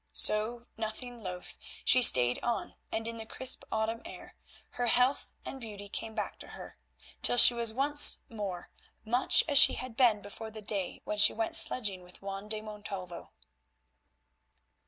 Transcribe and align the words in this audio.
So, 0.13 0.65
nothing 0.77 1.21
loth, 1.21 1.59
she 1.85 2.01
stayed 2.01 2.39
on, 2.41 2.73
and 2.91 3.07
in 3.07 3.17
the 3.17 3.25
crisp 3.27 3.63
autumn 3.71 4.01
air 4.03 4.35
her 4.69 4.87
health 4.87 5.31
and 5.45 5.61
beauty 5.61 5.87
came 5.87 6.15
back 6.15 6.39
to 6.39 6.47
her, 6.57 6.79
till 7.21 7.37
she 7.37 7.53
was 7.53 7.71
once 7.71 8.21
more 8.27 8.71
much 9.05 9.43
as 9.47 9.59
she 9.59 9.73
had 9.75 9.95
been 9.95 10.23
before 10.23 10.49
the 10.49 10.59
day 10.63 11.01
when 11.03 11.19
she 11.19 11.33
went 11.33 11.55
sledging 11.55 12.01
with 12.01 12.19
Juan 12.19 12.49
de 12.49 12.61
Montalvo. 12.61 13.31